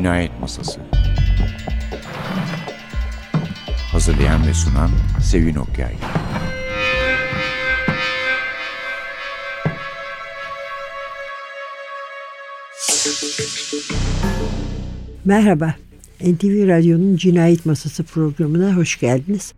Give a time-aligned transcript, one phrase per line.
[0.00, 0.80] Cinayet Masası
[3.92, 4.90] Hazırlayan ve sunan
[5.22, 5.94] Sevin Okyay
[15.24, 15.74] Merhaba,
[16.20, 19.52] NTV Radyo'nun Cinayet Masası programına hoş geldiniz.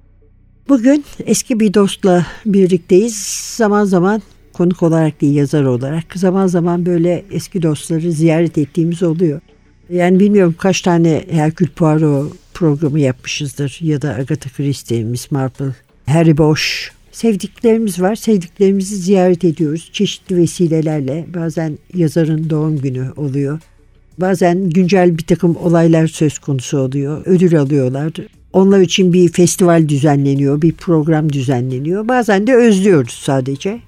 [0.69, 3.17] Bugün eski bir dostla birlikteyiz.
[3.57, 4.23] Zaman zaman
[4.53, 9.41] konuk olarak değil yazar olarak zaman zaman böyle eski dostları ziyaret ettiğimiz oluyor.
[9.93, 15.75] Yani bilmiyorum kaç tane Hercule Poirot programı yapmışızdır ya da Agatha Christie, Miss Marple,
[16.07, 16.65] Harry Bosch.
[17.13, 18.15] Sevdiklerimiz var.
[18.15, 19.91] Sevdiklerimizi ziyaret ediyoruz.
[19.93, 21.27] Çeşitli vesilelerle.
[21.35, 23.61] Bazen yazarın doğum günü oluyor.
[24.19, 27.23] Bazen güncel bir takım olaylar söz konusu oluyor.
[27.27, 28.13] Ödül alıyorlar.
[28.53, 32.09] Onlar için bir festival düzenleniyor, bir program düzenleniyor.
[32.09, 33.81] Bazen de özlüyoruz sadece.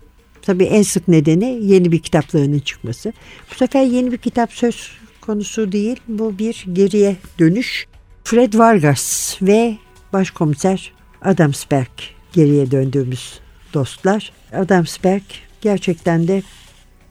[0.42, 3.12] Tabii en sık nedeni yeni bir kitaplarının çıkması.
[3.50, 4.90] Bu sefer yeni bir kitap söz
[5.26, 5.96] konusu değil.
[6.08, 7.86] Bu bir geriye dönüş.
[8.24, 9.76] Fred Vargas ve
[10.12, 11.90] başkomiser Adam Sperk
[12.32, 13.40] geriye döndüğümüz
[13.74, 14.32] dostlar.
[14.52, 15.22] Adam Sperk
[15.60, 16.42] gerçekten de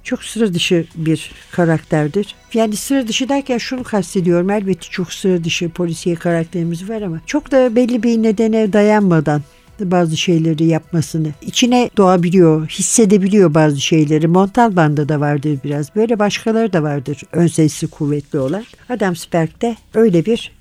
[0.04, 2.36] çok sıra dışı bir karakterdir.
[2.54, 4.50] Yani sıra dışı derken şunu kastediyorum.
[4.50, 9.42] Elbette çok sıra dışı polisiye karakterimiz var ama çok da belli bir nedene dayanmadan
[9.80, 11.28] bazı şeyleri yapmasını.
[11.42, 14.28] içine doğabiliyor, hissedebiliyor bazı şeyleri.
[14.28, 15.96] Montalban'da da vardır biraz.
[15.96, 18.64] Böyle başkaları da vardır ön sesi kuvvetli olan.
[18.90, 20.52] Adam Sperk'te öyle bir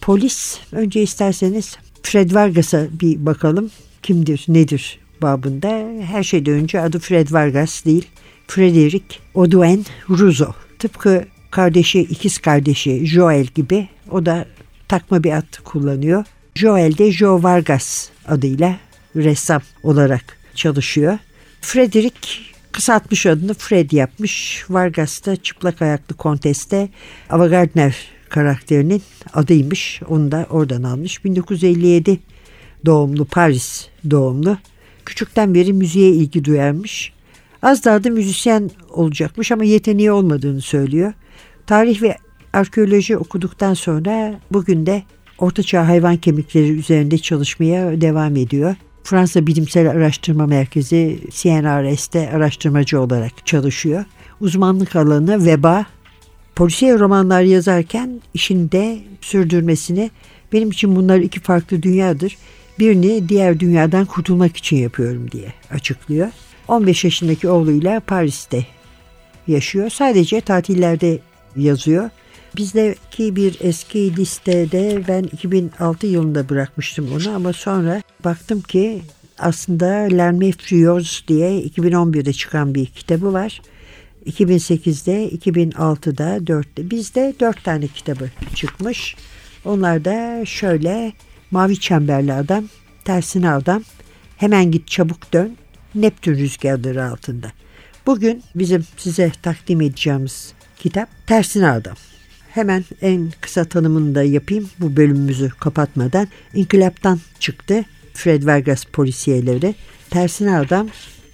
[0.00, 0.58] polis.
[0.72, 3.70] Önce isterseniz Fred Vargas'a bir bakalım.
[4.02, 5.84] Kimdir, nedir babında.
[6.04, 8.06] Her şeyden önce adı Fred Vargas değil.
[8.46, 10.52] Frederick Audouin Ruzo.
[10.78, 14.46] Tıpkı kardeşi, ikiz kardeşi Joel gibi o da
[14.88, 16.24] takma bir ad kullanıyor.
[16.54, 18.76] Joel de Joe Vargas adıyla
[19.16, 21.18] ressam olarak çalışıyor.
[21.60, 22.28] Frederick
[22.72, 24.64] kısaltmış adını Fred yapmış.
[24.70, 26.88] Vargas da çıplak ayaklı konteste
[27.30, 27.96] Ava Gardner
[28.28, 30.00] karakterinin adıymış.
[30.08, 31.24] Onu da oradan almış.
[31.24, 32.18] 1957
[32.86, 34.58] doğumlu Paris doğumlu.
[35.04, 37.12] Küçükten beri müziğe ilgi duyarmış.
[37.62, 41.12] Az daha da müzisyen olacakmış ama yeteneği olmadığını söylüyor.
[41.66, 42.16] Tarih ve
[42.52, 45.02] arkeoloji okuduktan sonra bugün de
[45.42, 48.76] ortaçağ hayvan kemikleri üzerinde çalışmaya devam ediyor.
[49.04, 54.04] Fransa Bilimsel Araştırma Merkezi CNRS'te araştırmacı olarak çalışıyor.
[54.40, 55.86] Uzmanlık alanı veba.
[56.56, 60.10] Polisiye romanlar yazarken işinde sürdürmesini
[60.52, 62.36] benim için bunlar iki farklı dünyadır.
[62.78, 66.28] Birini diğer dünyadan kurtulmak için yapıyorum diye açıklıyor.
[66.68, 68.66] 15 yaşındaki oğluyla Paris'te
[69.46, 69.90] yaşıyor.
[69.90, 71.18] Sadece tatillerde
[71.56, 72.10] yazıyor.
[72.56, 79.02] Bizdeki bir eski listede ben 2006 yılında bırakmıştım onu ama sonra baktım ki
[79.38, 83.60] aslında L'Armée Furieuse diye 2011'de çıkan bir kitabı var.
[84.26, 89.16] 2008'de, 2006'da, 4'te bizde 4 tane kitabı çıkmış.
[89.64, 91.12] Onlar da şöyle
[91.50, 92.64] Mavi Çemberli Adam,
[93.04, 93.82] Tersine Adam,
[94.36, 95.56] Hemen Git Çabuk Dön,
[95.94, 97.52] Neptün Rüzgarları Altında.
[98.06, 101.94] Bugün bizim size takdim edeceğimiz kitap Tersine Adam.
[102.54, 106.28] Hemen en kısa tanımını da yapayım bu bölümümüzü kapatmadan.
[106.54, 109.74] İnkılaptan çıktı Fred Vargas polisiyeleri.
[110.10, 110.88] Tersine adam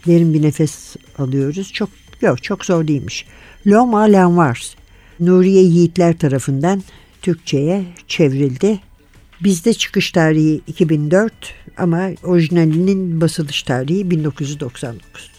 [0.07, 1.73] derin bir nefes alıyoruz.
[1.73, 1.91] Çok
[2.21, 3.27] yok çok zor değilmiş.
[3.67, 4.75] Loma Lanvars
[5.21, 6.83] Nuriye Yiğitler tarafından
[7.23, 8.81] Türkçe'ye çevrildi.
[9.41, 11.33] Bizde çıkış tarihi 2004
[11.77, 15.31] ama orijinalinin basılış tarihi 1999.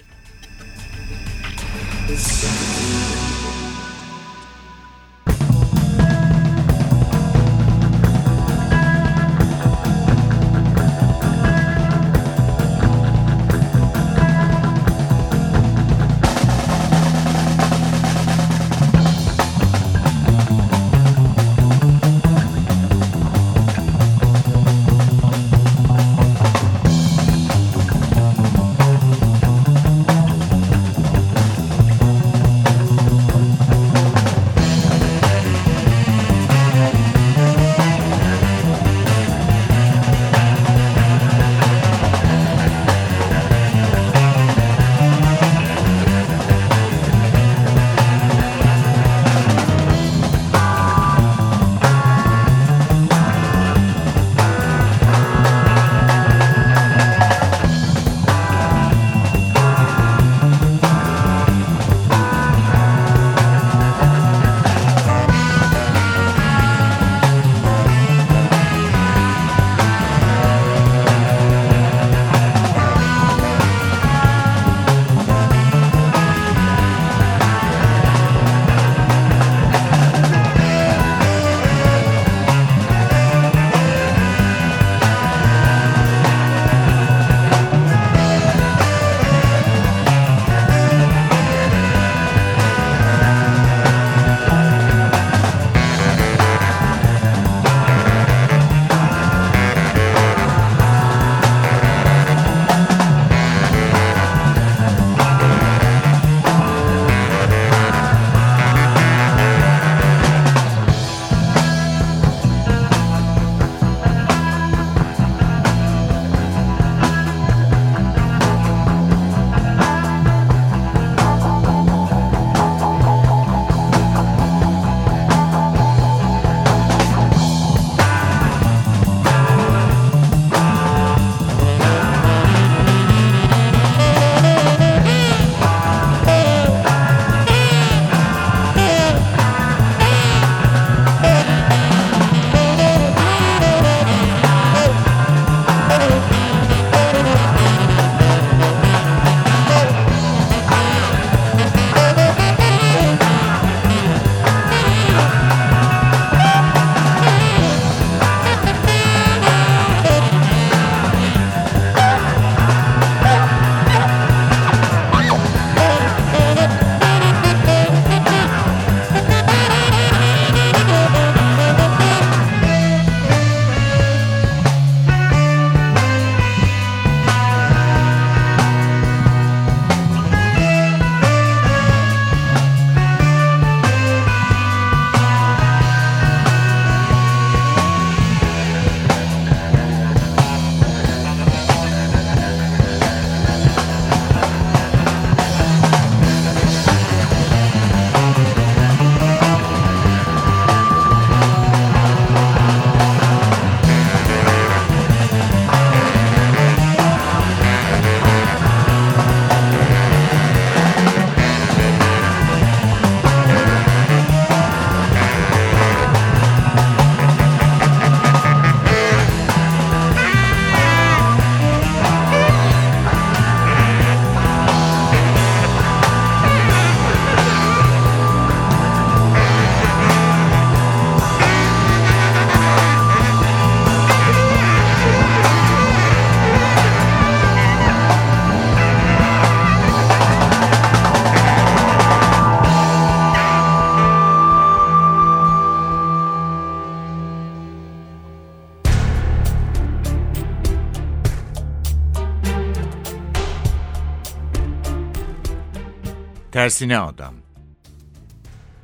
[256.69, 257.33] Tersine adam.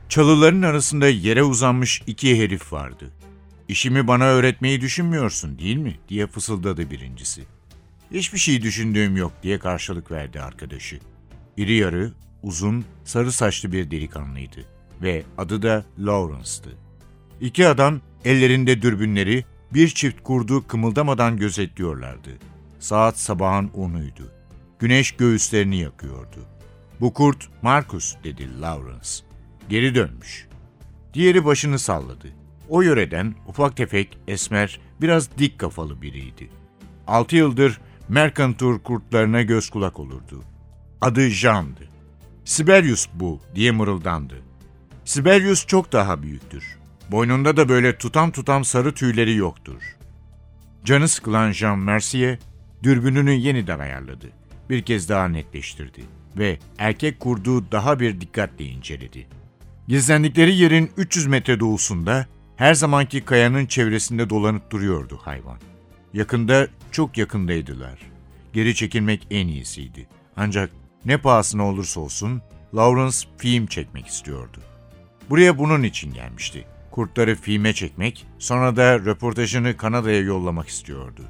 [0.09, 3.11] Çalıların arasında yere uzanmış iki herif vardı.
[3.67, 5.99] İşimi bana öğretmeyi düşünmüyorsun değil mi?
[6.09, 7.43] diye fısıldadı birincisi.
[8.11, 10.99] Hiçbir şey düşündüğüm yok diye karşılık verdi arkadaşı.
[11.57, 14.65] İri yarı, uzun, sarı saçlı bir delikanlıydı
[15.01, 16.69] ve adı da Lawrence'tı.
[17.41, 22.29] İki adam ellerinde dürbünleri bir çift kurdu kımıldamadan gözetliyorlardı.
[22.79, 24.31] Saat sabahın onuydu.
[24.79, 26.54] Güneş göğüslerini yakıyordu.
[27.01, 29.09] Bu kurt Marcus dedi Lawrence.
[29.69, 30.47] Geri dönmüş.
[31.13, 32.27] Diğeri başını salladı.
[32.69, 36.49] O yöreden ufak tefek, esmer, biraz dik kafalı biriydi.
[37.07, 40.43] Altı yıldır Mercantur kurtlarına göz kulak olurdu.
[41.01, 41.89] Adı Jean'dı.
[42.45, 44.35] Sibelius bu diye mırıldandı.
[45.05, 46.77] Sibelius çok daha büyüktür.
[47.11, 49.97] Boynunda da böyle tutam tutam sarı tüyleri yoktur.
[50.83, 52.39] Canı sıkılan Jean Mercier
[52.83, 54.29] dürbününü yeniden ayarladı.
[54.69, 56.01] Bir kez daha netleştirdi
[56.37, 59.27] ve erkek kurduğu daha bir dikkatle inceledi.
[59.87, 62.25] Gizlendikleri yerin 300 metre doğusunda
[62.55, 65.57] her zamanki kayanın çevresinde dolanıp duruyordu hayvan.
[66.13, 67.99] Yakında, çok yakındaydılar.
[68.53, 70.07] Geri çekilmek en iyisiydi.
[70.37, 70.69] Ancak
[71.05, 72.41] ne pahasına olursa olsun
[72.75, 74.57] Lawrence film çekmek istiyordu.
[75.29, 76.65] Buraya bunun için gelmişti.
[76.91, 81.21] Kurtları filme çekmek, sonra da röportajını Kanada'ya yollamak istiyordu.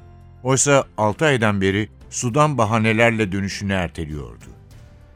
[0.43, 4.45] Oysa 6 aydan beri sudan bahanelerle dönüşünü erteliyordu.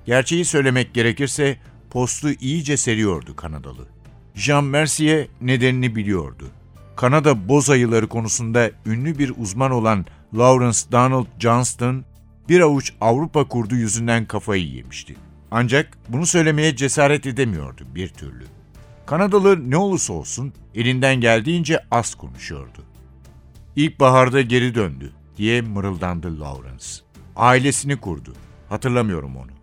[0.10, 1.58] Gerçeği söylemek gerekirse
[1.90, 3.88] postu iyice seriyordu Kanadalı.
[4.36, 6.48] Jean Mercier nedenini biliyordu.
[6.96, 12.06] Kanada boz ayıları konusunda ünlü bir uzman olan Lawrence Donald Johnston,
[12.50, 15.16] bir avuç Avrupa kurdu yüzünden kafayı yemişti.
[15.52, 18.46] Ancak bunu söylemeye cesaret edemiyordu bir türlü.
[19.06, 22.84] Kanadalı ne olursa olsun elinden geldiğince az konuşuyordu.
[23.76, 26.86] İlkbaharda geri döndü diye mırıldandı Lawrence.
[27.36, 28.34] Ailesini kurdu.
[28.70, 29.59] Hatırlamıyorum onu.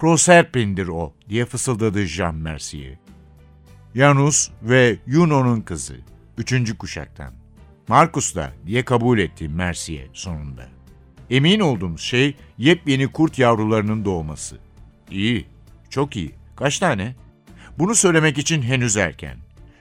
[0.00, 2.98] Proserpin'dir o diye fısıldadı Jean Mercier.
[3.94, 5.96] Janus ve Juno'nun kızı.
[6.38, 7.32] Üçüncü kuşaktan.
[7.88, 10.68] Marcus da diye kabul etti Mercier sonunda.
[11.30, 14.58] Emin olduğumuz şey yepyeni kurt yavrularının doğması.
[15.10, 15.46] İyi,
[15.90, 16.34] çok iyi.
[16.56, 17.14] Kaç tane?
[17.78, 19.36] Bunu söylemek için henüz erken.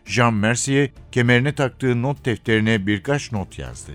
[0.05, 3.91] Jean Mercier kemerine taktığı not defterine birkaç not yazdı.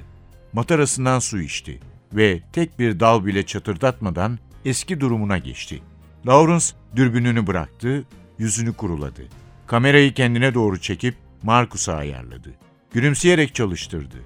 [0.52, 1.80] Matarasından su içti
[2.12, 5.82] ve tek bir dal bile çatırdatmadan eski durumuna geçti.
[6.26, 6.66] Lawrence
[6.96, 8.04] dürbününü bıraktı,
[8.38, 9.22] yüzünü kuruladı.
[9.66, 12.50] Kamerayı kendine doğru çekip Marcus'a ayarladı.
[12.92, 14.16] Gülümseyerek çalıştırdı.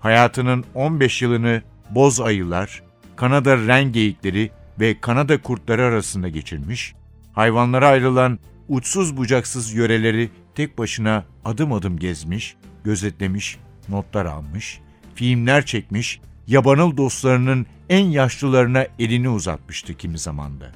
[0.00, 2.82] Hayatının 15 yılını boz ayılar,
[3.16, 6.94] Kanada ren geyikleri ve Kanada kurtları arasında geçirmiş,
[7.32, 13.58] hayvanlara ayrılan uçsuz bucaksız yöreleri tek başına adım adım gezmiş, gözetlemiş,
[13.88, 14.80] notlar almış,
[15.14, 20.72] filmler çekmiş, yabanıl dostlarının en yaşlılarına elini uzatmıştı kimi zamanda.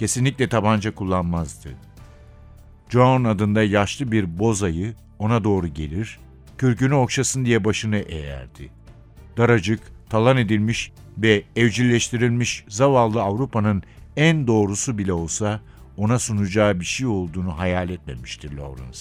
[0.00, 1.68] Kesinlikle tabanca kullanmazdı.
[2.88, 6.18] John adında yaşlı bir bozayı ona doğru gelir,
[6.58, 8.70] kürkünü okşasın diye başını eğerdi.
[9.36, 9.80] Daracık,
[10.10, 13.82] talan edilmiş ve evcilleştirilmiş zavallı Avrupa'nın
[14.16, 15.60] en doğrusu bile olsa
[15.96, 19.00] ona sunacağı bir şey olduğunu hayal etmemiştir Lawrence.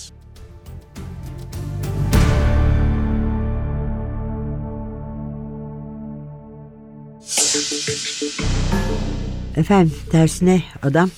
[9.59, 11.09] Efendim tersine adam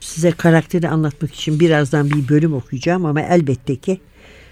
[0.00, 4.00] size karakteri anlatmak için birazdan bir bölüm okuyacağım ama elbette ki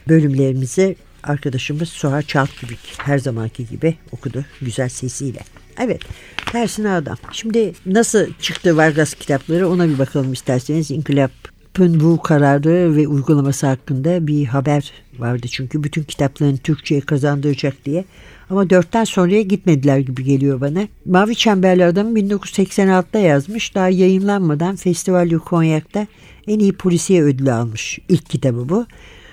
[0.08, 5.40] bölümlerimizi arkadaşımız Suha Çalkübük her zamanki gibi okudu güzel sesiyle.
[5.78, 6.02] Evet
[6.52, 7.16] tersine adam.
[7.32, 10.90] Şimdi nasıl çıktı Vargas kitapları ona bir bakalım isterseniz.
[11.72, 15.46] İnkılap'ın bu kararı ve uygulaması hakkında bir haber vardı.
[15.50, 18.04] Çünkü bütün kitaplarını Türkçe'ye kazandıracak diye.
[18.50, 20.88] Ama dörtten sonraya gitmediler gibi geliyor bana.
[21.04, 23.74] Mavi Çemberli Adamı 1986'da yazmış.
[23.74, 26.06] Daha yayınlanmadan Festival Konyak'ta
[26.46, 27.98] en iyi polisiye ödülü almış.
[28.08, 28.86] İlk kitabı bu.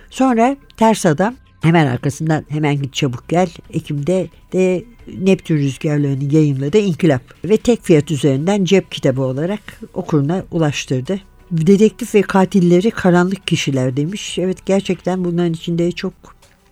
[0.10, 3.50] Sonra Ters Adam hemen arkasından Hemen Git Çabuk Gel.
[3.74, 4.84] Ekim'de de
[5.18, 11.29] Neptün Rüzgarlarını yayınladı İnkılap ve tek fiyat üzerinden cep kitabı olarak okuruna ulaştırdı.
[11.52, 14.40] Dedektif ve katilleri karanlık kişiler demiş.
[14.40, 16.14] Evet gerçekten bunların içinde çok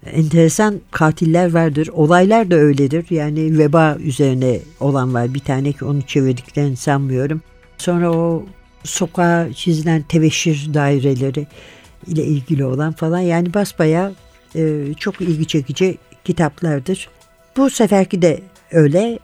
[0.06, 1.90] enteresan katiller vardır.
[1.94, 3.06] Olaylar da öyledir.
[3.10, 5.34] Yani veba üzerine olan var.
[5.34, 7.42] Bir tane ki onu çevirdiklerini sanmıyorum.
[7.78, 8.46] Sonra o
[8.84, 11.48] sokağa çizilen tebeşir daireleri
[12.08, 14.12] ile ilgili olan falan yani basbaya
[14.56, 17.10] e, çok ilgi çekici kitaplardır.
[17.58, 18.42] Bu seferki de
[18.72, 19.20] öyle.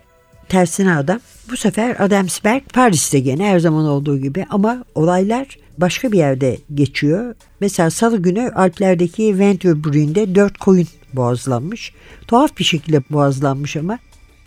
[0.50, 1.20] Tersine adam.
[1.50, 7.36] Bu sefer Adamsberg Paris'te gene her zaman olduğu gibi ama olaylar başka bir yerde geçiyor.
[7.60, 11.94] Mesela salı günü Alplerdeki Venturebrü'nde dört koyun boğazlanmış.
[12.28, 14.00] Tuhaf bir şekilde boğazlanmış ama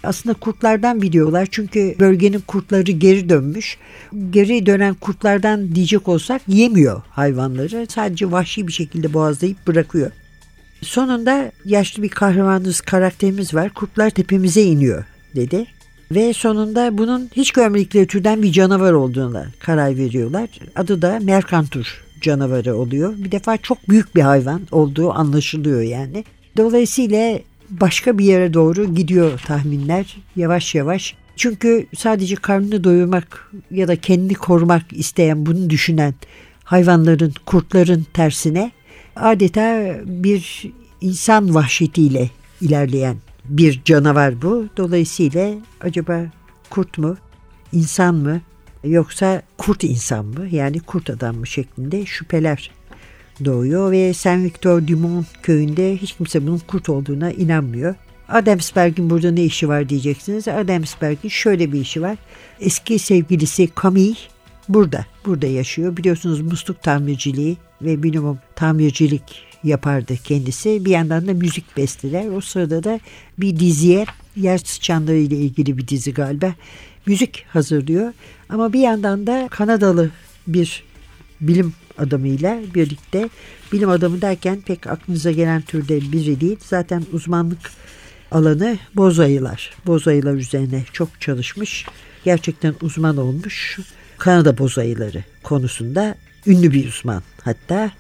[0.05, 3.79] Aslında kurtlardan biliyorlar çünkü bölgenin kurtları geri dönmüş.
[4.31, 7.87] Geri dönen kurtlardan diyecek olsak yemiyor hayvanları.
[7.89, 10.11] Sadece vahşi bir şekilde boğazlayıp bırakıyor.
[10.83, 13.75] Sonunda yaşlı bir kahramanımız, karakterimiz var.
[13.75, 15.05] Kurtlar tepemize iniyor
[15.37, 15.67] dedi.
[16.11, 20.49] Ve sonunda bunun hiç görmedikleri türden bir canavar olduğuna karar veriyorlar.
[20.77, 23.15] Adı da Merkantur canavarı oluyor.
[23.19, 26.25] Bir defa çok büyük bir hayvan olduğu anlaşılıyor yani.
[26.57, 27.39] Dolayısıyla
[27.71, 31.15] başka bir yere doğru gidiyor tahminler yavaş yavaş.
[31.37, 36.15] Çünkü sadece karnını doyurmak ya da kendini korumak isteyen bunu düşünen
[36.65, 38.71] hayvanların, kurtların tersine
[39.17, 43.17] adeta bir insan vahşetiyle ilerleyen
[43.49, 44.67] bir canavar bu.
[44.77, 46.23] Dolayısıyla acaba
[46.71, 47.17] kurt mu,
[47.73, 48.41] insan mı
[48.85, 52.71] yoksa kurt insan mı yani kurt adam mı şeklinde şüpheler
[53.45, 57.95] doğuyor ve Saint Victor Dumont köyünde hiç kimse bunun kurt olduğuna inanmıyor.
[58.29, 60.49] Adamsberg'in burada ne işi var diyeceksiniz.
[60.49, 62.17] Adamsberg'in şöyle bir işi var.
[62.61, 64.17] Eski sevgilisi Camille
[64.69, 65.97] burada, burada yaşıyor.
[65.97, 69.23] Biliyorsunuz musluk tamirciliği ve minimum tamircilik
[69.67, 70.85] yapardı kendisi.
[70.85, 72.29] Bir yandan da müzik besteler.
[72.29, 73.01] O sırada da
[73.39, 74.07] bir diziye
[74.37, 76.55] yer sıçanları ile ilgili bir dizi galiba
[77.07, 78.13] müzik hazırlıyor.
[78.49, 80.11] Ama bir yandan da Kanadalı
[80.47, 80.85] bir
[81.41, 83.29] bilim adamıyla birlikte
[83.73, 86.59] bilim adamı derken pek aklınıza gelen türde biri değil.
[86.65, 87.71] Zaten uzmanlık
[88.31, 89.75] alanı bozayılar.
[89.87, 91.87] Bozayılar üzerine çok çalışmış.
[92.25, 93.79] Gerçekten uzman olmuş.
[94.19, 96.15] Kanada bozayıları konusunda
[96.47, 97.23] ünlü bir uzman.
[97.45, 97.91] Hatta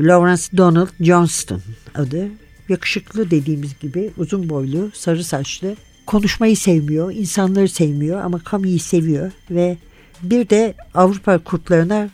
[0.00, 1.60] Lawrence Donald Johnston
[1.94, 2.28] adı.
[2.68, 5.76] Yakışıklı dediğimiz gibi uzun boylu, sarı saçlı.
[6.06, 9.76] Konuşmayı sevmiyor, insanları sevmiyor ama Kami'yi seviyor ve
[10.22, 12.08] bir de Avrupa kurtlarına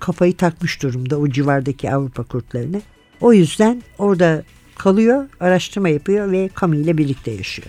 [0.00, 2.82] kafayı takmış durumda o civardaki Avrupa kurtlarını.
[3.20, 4.42] O yüzden orada
[4.78, 7.68] kalıyor, araştırma yapıyor ve Kami ile birlikte yaşıyor.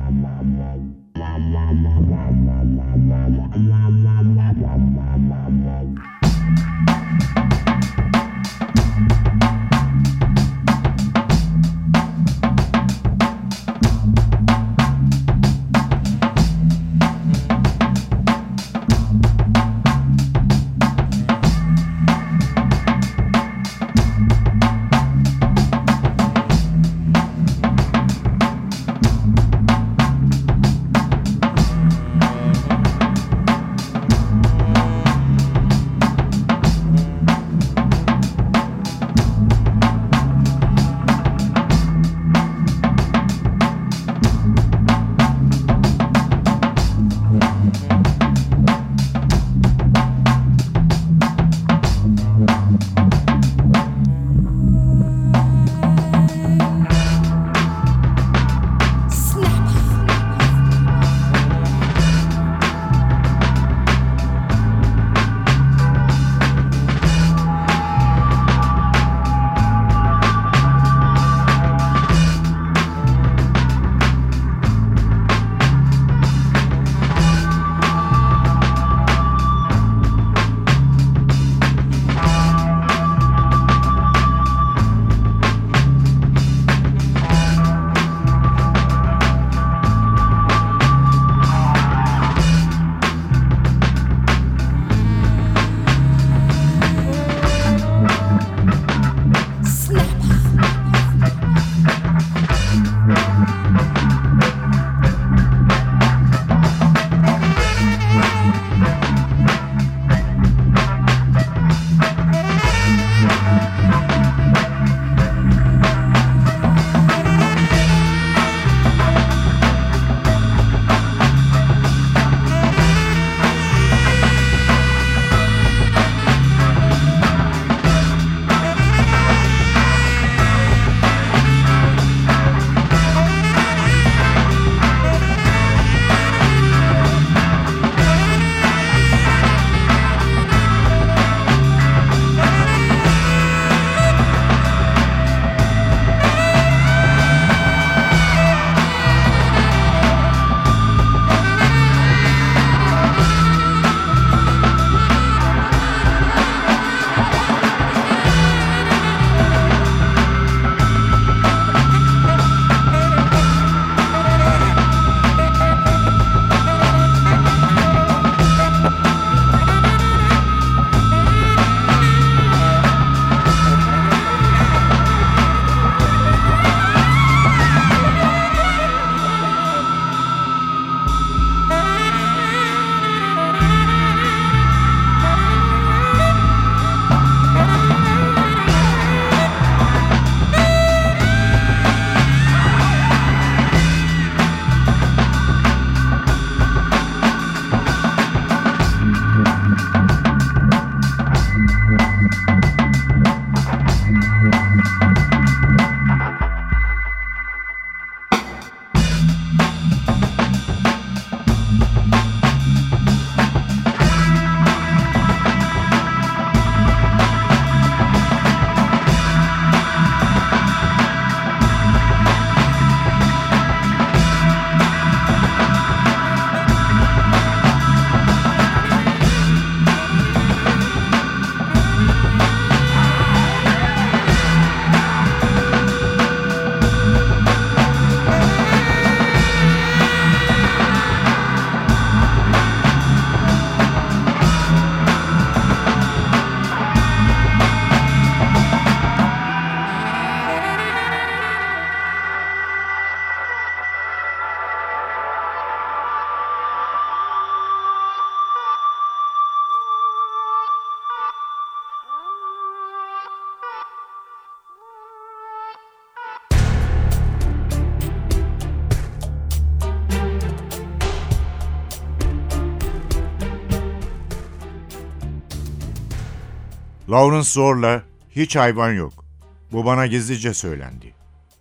[277.11, 279.25] Lawrence zorla, hiç hayvan yok.
[279.71, 281.13] Bu bana gizlice söylendi.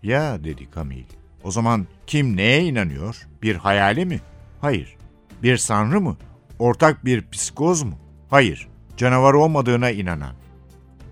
[0.03, 1.05] Ya dedi Camille.
[1.45, 3.27] O zaman kim neye inanıyor?
[3.43, 4.21] Bir hayali mi?
[4.61, 4.97] Hayır.
[5.43, 6.17] Bir sanrı mı?
[6.59, 7.99] Ortak bir psikoz mu?
[8.31, 8.69] Hayır.
[8.97, 10.35] Canavar olmadığına inanan.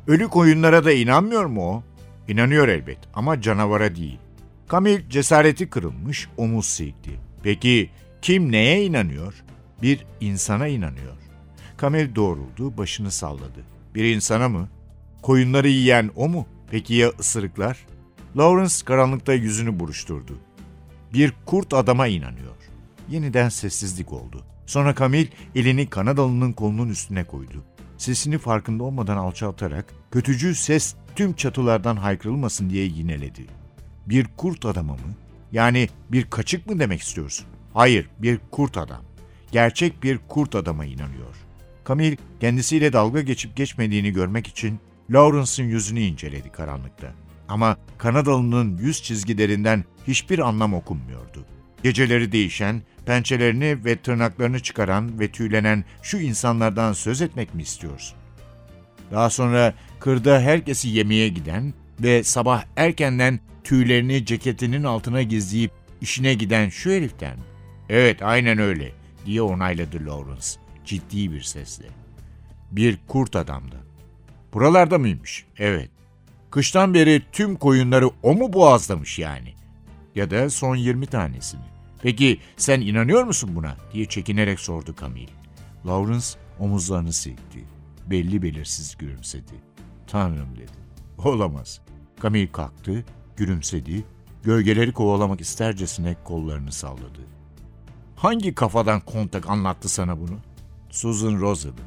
[0.06, 1.82] Ölü koyunlara da inanmıyor mu o?
[2.28, 4.18] İnanıyor elbet ama canavara değil.
[4.68, 7.10] Kamil cesareti kırılmış, omuz silkti.
[7.42, 7.90] Peki
[8.22, 9.34] kim neye inanıyor?
[9.82, 11.16] Bir insana inanıyor.
[11.76, 13.77] Kamil doğruldu, başını salladı.
[13.94, 14.68] Bir insana mı?
[15.22, 16.46] Koyunları yiyen o mu?
[16.70, 17.86] Peki ya ısırıklar?
[18.36, 20.38] Lawrence karanlıkta yüzünü buruşturdu.
[21.12, 22.54] Bir kurt adama inanıyor.
[23.08, 24.44] Yeniden sessizlik oldu.
[24.66, 27.64] Sonra Kamil elini Kanadalı'nın kolunun üstüne koydu.
[27.98, 33.46] Sesini farkında olmadan alçaltarak kötücül ses tüm çatılardan haykırılmasın diye yineledi.
[34.06, 35.14] Bir kurt adamı mı?
[35.52, 37.46] Yani bir kaçık mı demek istiyorsun?
[37.74, 39.02] Hayır, bir kurt adam.
[39.52, 41.34] Gerçek bir kurt adama inanıyor.
[41.88, 44.78] Kamil kendisiyle dalga geçip geçmediğini görmek için
[45.10, 47.12] Lawrence'ın yüzünü inceledi karanlıkta.
[47.48, 51.44] Ama Kanadalı'nın yüz çizgilerinden hiçbir anlam okunmuyordu.
[51.82, 58.18] Geceleri değişen, pençelerini ve tırnaklarını çıkaran ve tüylenen şu insanlardan söz etmek mi istiyorsun?
[59.10, 65.70] Daha sonra kırda herkesi yemeğe giden ve sabah erkenden tüylerini ceketinin altına gizleyip
[66.00, 67.44] işine giden şu heriften mi?
[67.88, 68.92] Evet aynen öyle
[69.26, 71.86] diye onayladı Lawrence ciddi bir sesle.
[72.70, 73.76] Bir kurt adamdı.
[74.52, 75.46] Buralarda mıymış?
[75.58, 75.90] Evet.
[76.50, 79.54] Kıştan beri tüm koyunları o mu boğazlamış yani?
[80.14, 81.60] Ya da son 20 tanesini.
[82.02, 83.76] Peki sen inanıyor musun buna?
[83.92, 85.32] diye çekinerek sordu Camille.
[85.86, 86.26] Lawrence
[86.58, 87.64] omuzlarını silkti.
[88.06, 89.52] Belli belirsiz gülümsedi.
[90.06, 90.72] Tanrım dedi.
[91.24, 91.80] Olamaz.
[92.22, 93.04] Camille kalktı,
[93.36, 94.04] gülümsedi,
[94.42, 97.20] gölgeleri kovalamak istercesine kollarını salladı.
[98.16, 100.38] Hangi kafadan kontak anlattı sana bunu?
[100.90, 101.78] Susan Rosalind.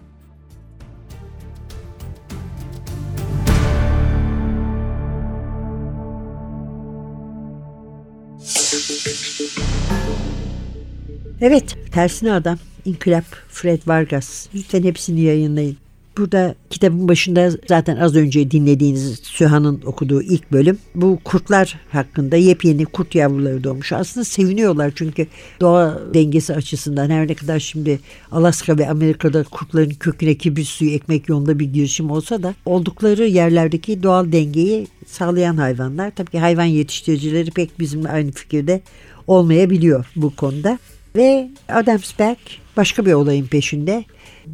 [11.41, 14.47] Evet, Tersine Adam, İnkılap, Fred Vargas.
[14.55, 15.77] Lütfen hepsini yayınlayın.
[16.17, 22.85] Burada kitabın başında zaten az önce dinlediğiniz Sühan'ın okuduğu ilk bölüm bu kurtlar hakkında yepyeni
[22.85, 23.93] kurt yavruları doğmuş.
[23.93, 25.27] Aslında seviniyorlar çünkü
[25.61, 27.99] doğa dengesi açısından her ne kadar şimdi
[28.31, 34.03] Alaska ve Amerika'da kurtların köküne kibrit suyu ekmek yolunda bir girişim olsa da oldukları yerlerdeki
[34.03, 36.11] doğal dengeyi sağlayan hayvanlar.
[36.15, 38.81] Tabii ki hayvan yetiştiricileri pek bizimle aynı fikirde
[39.27, 40.79] olmayabiliyor bu konuda.
[41.15, 42.37] Ve Adamsberg
[42.77, 44.05] başka bir olayın peşinde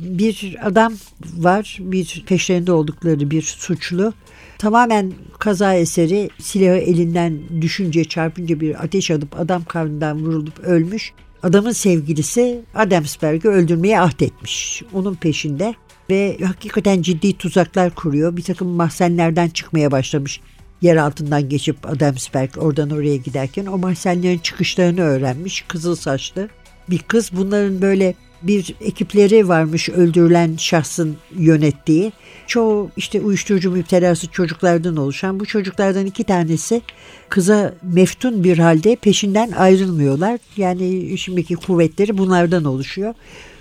[0.02, 0.94] bir adam
[1.38, 4.14] var, bir peşlerinde oldukları bir suçlu.
[4.58, 11.14] Tamamen kaza eseri silahı elinden düşünce çarpınca bir ateş alıp adam karnından vurulup ölmüş.
[11.44, 14.84] Adamın sevgilisi Adamsberg'i öldürmeye ahdetmiş.
[14.94, 15.76] Onun peşinde
[16.10, 18.38] ve hakikaten ciddi tuzaklar kuruyor.
[18.38, 20.42] Bir takım mahzenlerden çıkmaya başlamış.
[20.82, 25.62] Yer altından geçip Adamsberg oradan oraya giderken o mahzenlerin çıkışlarını öğrenmiş.
[25.62, 26.50] Kızıl saçlı
[26.90, 32.12] bir kız bunların böyle bir ekipleri varmış öldürülen şahsın yönettiği.
[32.48, 36.82] Çoğu işte uyuşturucu müptelası çocuklardan oluşan bu çocuklardan iki tanesi
[37.30, 40.40] kıza meftun bir halde peşinden ayrılmıyorlar.
[40.58, 43.14] Yani şimdiki kuvvetleri bunlardan oluşuyor.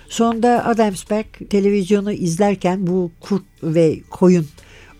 [0.09, 4.47] Sonunda Adamsberg televizyonu izlerken bu kurt ve koyun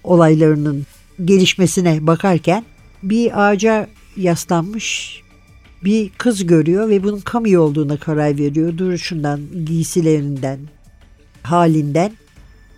[0.04, 0.86] olaylarının
[1.26, 2.66] gelişmesine bakarken
[3.04, 3.88] bir ağaca
[4.18, 5.22] yaslanmış
[5.88, 8.78] bir kız görüyor ve bunun Camille olduğuna karar veriyor.
[8.78, 10.60] Duruşundan, giysilerinden,
[11.44, 12.12] halinden.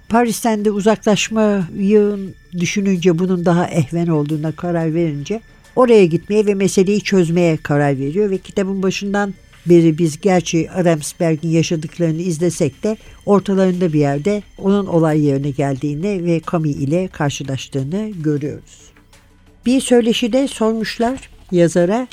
[0.10, 2.18] Paris'ten de uzaklaşmayı
[2.60, 5.42] düşününce bunun daha ehven olduğuna karar verince
[5.76, 9.34] oraya gitmeye ve meseleyi çözmeye karar veriyor ve kitabın başından
[9.66, 16.42] beri biz gerçi Adamsberg'in yaşadıklarını izlesek de ortalarında bir yerde onun olay yerine geldiğini ve
[16.52, 18.92] Camille ile karşılaştığını görüyoruz.
[19.66, 22.08] Bir söyleşide sormuşlar yazara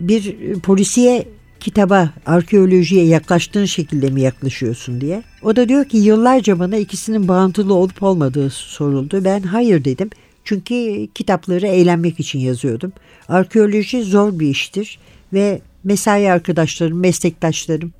[0.00, 1.28] bir polisiye
[1.60, 5.22] kitaba, arkeolojiye yaklaştığın şekilde mi yaklaşıyorsun diye.
[5.42, 9.24] O da diyor ki yıllarca bana ikisinin bağıntılı olup olmadığı soruldu.
[9.24, 10.10] Ben hayır dedim.
[10.44, 12.92] Çünkü kitapları eğlenmek için yazıyordum.
[13.28, 14.98] Arkeoloji zor bir iştir
[15.32, 17.92] ve mesai arkadaşlarım, meslektaşlarım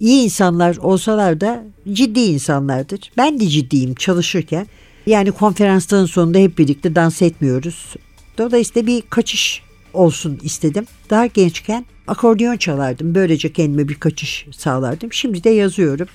[0.00, 3.00] iyi insanlar olsalar da ciddi insanlardır.
[3.16, 4.66] Ben de ciddiyim çalışırken.
[5.06, 7.94] Yani konferansların sonunda hep birlikte dans etmiyoruz.
[8.38, 10.86] Dolayısıyla bir kaçış olsun istedim.
[11.10, 13.14] Daha gençken akordeon çalardım.
[13.14, 15.12] Böylece kendime bir kaçış sağlardım.
[15.12, 16.08] Şimdi de yazıyorum.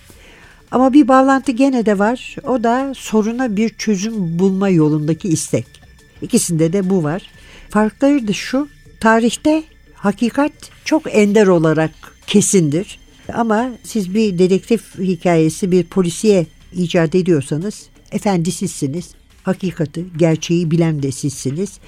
[0.71, 2.35] Ama bir bağlantı gene de var.
[2.47, 5.65] O da soruna bir çözüm bulma yolundaki istek.
[6.21, 7.21] İkisinde de bu var.
[7.69, 8.67] Farkları da şu.
[8.99, 10.51] Tarihte hakikat
[10.85, 11.91] çok ender olarak
[12.27, 12.99] kesindir.
[13.33, 19.11] Ama siz bir dedektif hikayesi, bir polisiye icat ediyorsanız efendi sizsiniz.
[19.43, 21.79] hakikati, gerçeği bilen de sizsiniz.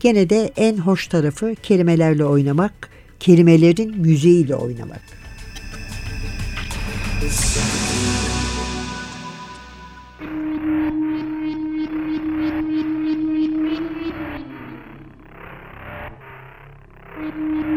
[0.00, 5.00] Gene de en hoş tarafı kelimelerle oynamak, kelimelerin müziğiyle oynamak.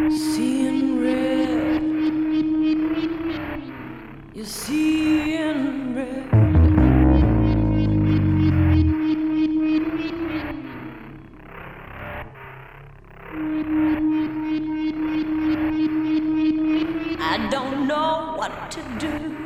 [0.10, 1.84] Seeing red,
[4.36, 4.83] you're seeing
[13.36, 13.40] I
[17.50, 19.43] don't know what to do.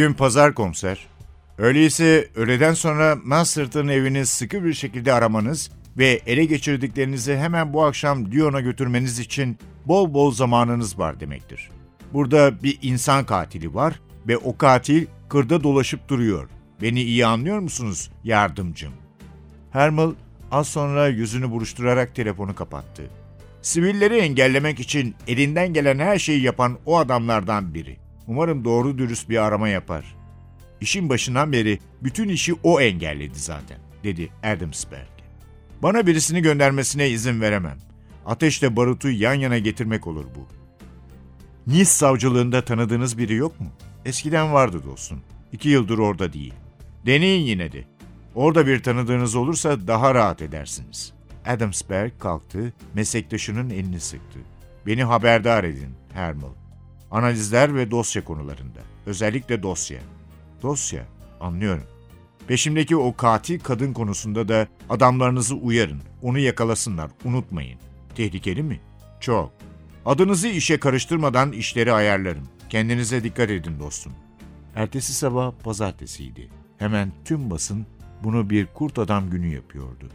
[0.00, 1.06] Bugün pazar komiser.
[1.58, 8.32] Öyleyse öğleden sonra Masterton evini sıkı bir şekilde aramanız ve ele geçirdiklerinizi hemen bu akşam
[8.32, 11.70] Lyon'a götürmeniz için bol bol zamanınız var demektir.
[12.12, 16.48] Burada bir insan katili var ve o katil kırda dolaşıp duruyor.
[16.82, 18.92] Beni iyi anlıyor musunuz yardımcım?
[19.70, 20.10] Hermel
[20.50, 23.10] az sonra yüzünü buruşturarak telefonu kapattı.
[23.62, 28.09] Sivilleri engellemek için elinden gelen her şeyi yapan o adamlardan biri.
[28.30, 30.16] Umarım doğru dürüst bir arama yapar.
[30.80, 35.08] İşin başından beri bütün işi o engelledi zaten, dedi Adamsberg.
[35.82, 37.78] Bana birisini göndermesine izin veremem.
[38.26, 40.46] Ateşle barutu yan yana getirmek olur bu.
[41.66, 43.66] Nice savcılığında tanıdığınız biri yok mu?
[44.04, 45.20] Eskiden vardı dostum.
[45.52, 46.54] İki yıldır orada değil.
[47.06, 47.84] Deneyin yine de.
[48.34, 51.12] Orada bir tanıdığınız olursa daha rahat edersiniz.
[51.46, 54.38] Adamsberg kalktı, meslektaşının elini sıktı.
[54.86, 56.59] Beni haberdar edin, Hermel.
[57.10, 58.80] Analizler ve dosya konularında.
[59.06, 60.00] Özellikle dosya.
[60.62, 61.06] Dosya,
[61.40, 61.84] anlıyorum.
[62.46, 66.02] Peşimdeki o katil kadın konusunda da adamlarınızı uyarın.
[66.22, 67.78] Onu yakalasınlar, unutmayın.
[68.14, 68.80] Tehlikeli mi?
[69.20, 69.52] Çok.
[70.06, 72.48] Adınızı işe karıştırmadan işleri ayarlarım.
[72.68, 74.12] Kendinize dikkat edin dostum.
[74.74, 76.48] Ertesi sabah pazartesiydi.
[76.78, 77.86] Hemen tüm basın
[78.24, 80.08] bunu bir kurt adam günü yapıyordu.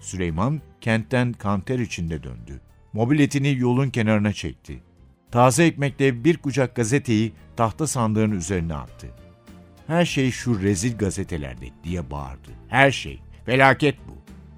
[0.00, 2.60] Süleyman kentten kanter içinde döndü.
[2.92, 4.82] Mobiletini yolun kenarına çekti.
[5.30, 9.06] Taze ekmekle bir kucak gazeteyi tahta sandığın üzerine attı.
[9.86, 12.50] Her şey şu rezil gazetelerde diye bağırdı.
[12.68, 13.20] Her şey.
[13.46, 14.12] Felaket bu.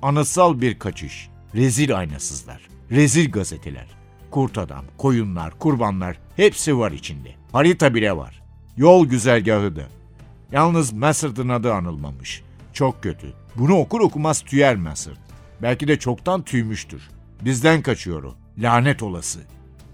[0.07, 1.29] Anıtsal bir kaçış.
[1.55, 2.69] Rezil aynasızlar.
[2.91, 3.87] Rezil gazeteler.
[4.31, 7.35] Kurt adam, koyunlar, kurbanlar hepsi var içinde.
[7.53, 8.43] Harita bile var.
[8.77, 9.83] Yol güzergahı da.
[10.53, 12.43] Yalnız Massard'ın adı anılmamış.
[12.73, 13.33] Çok kötü.
[13.57, 15.17] Bunu okur okumaz tüyer Massard.
[15.63, 17.11] Belki de çoktan tüymüştür.
[17.45, 18.35] Bizden kaçıyor o.
[18.59, 19.41] Lanet olası.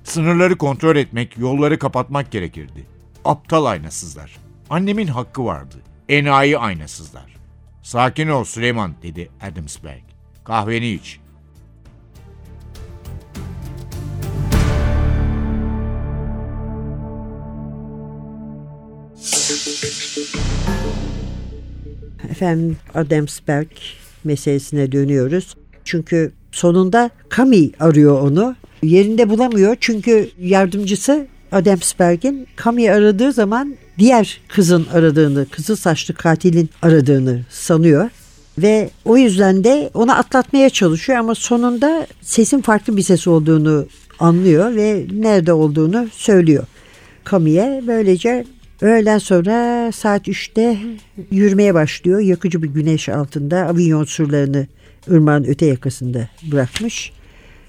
[0.07, 2.87] Sınırları kontrol etmek, yolları kapatmak gerekirdi.
[3.25, 4.37] Aptal aynasızlar.
[4.71, 5.77] Annemin hakkı vardı.
[6.09, 7.37] Enayi aynasızlar.
[7.83, 10.03] Sakin ol Süleyman dedi Adamsberg.
[10.45, 11.21] Kahveni iç.
[22.31, 23.69] Efendim Adamsberg
[24.25, 25.55] meselesine dönüyoruz.
[25.85, 28.57] Çünkü sonunda Kami arıyor onu.
[28.83, 37.41] Yerinde bulamıyor çünkü yardımcısı Adamsberg'in Kami'yi aradığı zaman diğer kızın aradığını, kızıl saçlı katilin aradığını
[37.51, 38.11] sanıyor.
[38.59, 43.87] Ve o yüzden de onu atlatmaya çalışıyor ama sonunda sesin farklı bir ses olduğunu
[44.19, 46.65] anlıyor ve nerede olduğunu söylüyor.
[47.25, 48.45] Kami'ye böylece
[48.81, 50.79] öğleden sonra saat 3'te
[51.31, 52.21] yürümeye başlıyor.
[52.21, 54.67] Yakıcı bir güneş altında Avignon surlarını
[55.11, 57.13] ırmağın öte yakasında bırakmış.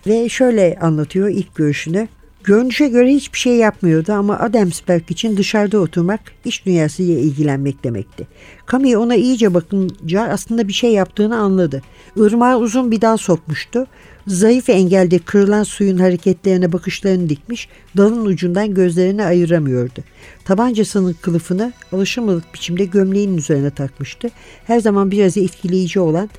[0.08, 2.08] Ve şöyle anlatıyor ilk görüşünü.
[2.44, 8.28] Görünüşe göre hiçbir şey yapmıyordu ama Adamsberg için dışarıda oturmak iş dünyasıyla ilgilenmek demekti.
[8.72, 11.82] Camille ona iyice bakınca aslında bir şey yaptığını anladı.
[12.16, 13.88] Irmağa uzun bir dal sokmuştu.
[14.28, 20.04] Zayıf engelde kırılan suyun hareketlerine bakışlarını dikmiş, dalın ucundan gözlerini ayıramıyordu.
[20.46, 24.30] Tabancasının kılıfını alışılmadık biçimde gömleğinin üzerine takmıştı.
[24.68, 26.30] Her zaman biraz etkileyici olan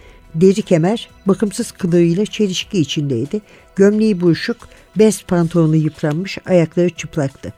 [0.40, 3.40] deri kemer bakımsız kılığıyla çelişki içindeydi.
[3.77, 4.57] Gömleği buruşuk,
[4.98, 7.53] bez pantolonu yıpranmış, ayakları çıplaktı.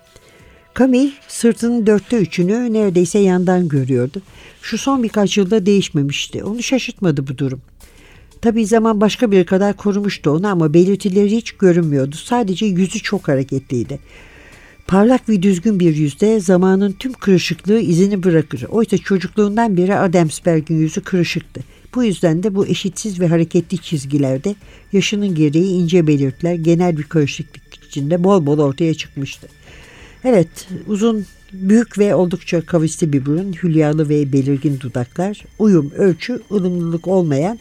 [0.79, 4.23] Camille sırtının dörtte üçünü neredeyse yandan görüyordu.
[4.63, 6.45] Şu son birkaç yılda değişmemişti.
[6.45, 7.61] Onu şaşırtmadı bu durum.
[8.43, 12.17] Tabii zaman başka bir kadar korumuştu onu ama belirtileri hiç görünmüyordu.
[12.17, 13.99] Sadece yüzü çok hareketliydi.
[14.87, 18.65] Parlak ve düzgün bir yüzde zamanın tüm kırışıklığı izini bırakır.
[18.69, 21.61] Oysa çocukluğundan beri Adamsberg'in yüzü kırışıktı.
[21.95, 24.55] Bu yüzden de bu eşitsiz ve hareketli çizgilerde
[24.93, 29.49] yaşının gereği ince belirtiler genel bir karışıklık içinde bol bol ortaya çıkmıştı.
[30.25, 37.09] Evet uzun büyük ve oldukça kavisli bir burun, hülyalı ve belirgin dudaklar, uyum, ölçü, ılımlılık
[37.09, 37.59] olmayan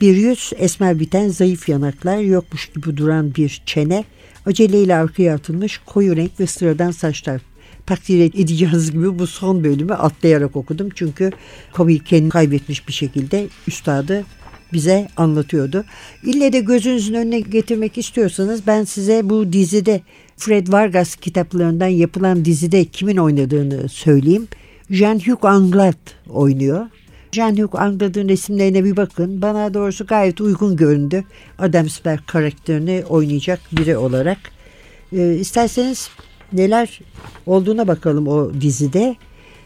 [0.00, 4.04] bir yüz, esmer biten zayıf yanaklar, yokmuş gibi duran bir çene,
[4.46, 7.40] aceleyle arkaya atılmış koyu renk ve sıradan saçlar
[7.86, 10.88] takdir edeceğiniz gibi bu son bölümü atlayarak okudum.
[10.94, 11.30] Çünkü
[11.72, 14.24] Kobe kendini kaybetmiş bir şekilde üstadı
[14.72, 15.84] bize anlatıyordu.
[16.24, 20.00] İlle de gözünüzün önüne getirmek istiyorsanız ben size bu dizide
[20.36, 24.48] Fred Vargas kitaplarından yapılan dizide kimin oynadığını söyleyeyim.
[24.90, 25.96] Jean-Hugues Anglade
[26.28, 26.86] oynuyor.
[27.32, 29.42] Jean-Hugues Anglade'ın resimlerine bir bakın.
[29.42, 31.24] Bana doğrusu gayet uygun göründü.
[31.58, 34.38] Adamsberg karakterini oynayacak biri olarak.
[35.12, 36.10] Ee, isterseniz
[36.54, 37.00] neler
[37.46, 39.16] olduğuna bakalım o dizide.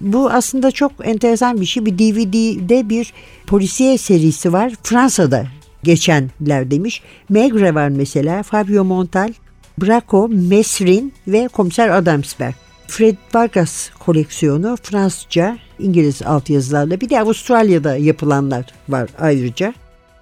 [0.01, 1.87] Bu aslında çok enteresan bir şey.
[1.87, 3.13] Bir DVD'de bir
[3.47, 4.73] polisiye serisi var.
[4.83, 5.47] Fransa'da
[5.83, 7.03] geçenler demiş.
[7.29, 8.43] Megre var mesela.
[8.43, 9.33] Fabio Montal,
[9.79, 12.55] Braco, Mesrin ve Komiser Adamsberg.
[12.87, 19.75] Fred Vargas koleksiyonu Fransızca, İngiliz altyazılarla bir de Avustralya'da yapılanlar var ayrıca.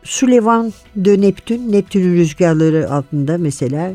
[0.02, 3.92] Sullivan de Neptün, Neptün'ün rüzgarları altında mesela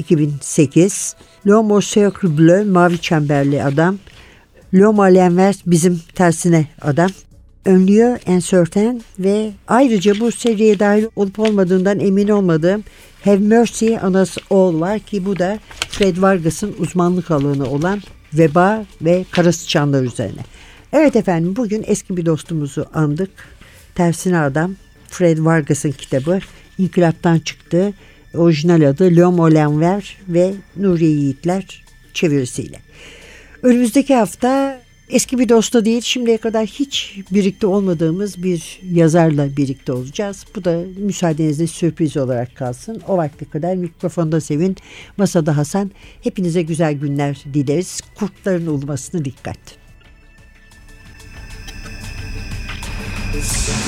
[0.00, 1.16] 2008.
[1.46, 3.98] L'Homme Cercle Bleu, Mavi Çemberli Adam.
[4.72, 7.10] L'Homme à l'Inverse, bizim tersine adam.
[7.64, 12.84] Önlüyor Encertain ve ayrıca bu seriye dahil olup olmadığından emin olmadığım
[13.24, 15.58] Have Mercy on Us All var ki bu da
[15.90, 18.00] Fred Vargas'ın uzmanlık alanı olan
[18.34, 20.40] veba ve kara sıçanlar üzerine.
[20.92, 23.30] Evet efendim bugün eski bir dostumuzu andık.
[23.94, 24.74] Tersine Adam
[25.08, 26.38] Fred Vargas'ın kitabı
[26.78, 27.92] İnkılap'tan çıktı.
[28.34, 32.80] Orijinal adı L'Homme au l'Envers ve Nuri Yiğitler çevirisiyle.
[33.62, 40.44] Önümüzdeki hafta eski bir dosta değil şimdiye kadar hiç birlikte olmadığımız bir yazarla birlikte olacağız.
[40.56, 43.02] Bu da müsaadenizle sürpriz olarak kalsın.
[43.08, 44.76] O vakte kadar mikrofonda Sevin,
[45.16, 45.90] masada Hasan.
[46.20, 48.00] Hepinize güzel günler dileriz.
[48.14, 49.80] Kurtların olmasına dikkat.
[53.32, 53.79] Cinayet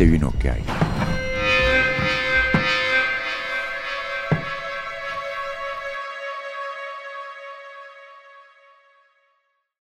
[0.00, 0.89] Sevin Okyay